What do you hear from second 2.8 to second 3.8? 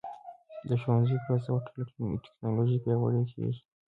پیاوړې کیږي.